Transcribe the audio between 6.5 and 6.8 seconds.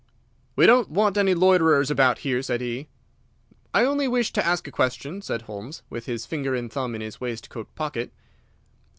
and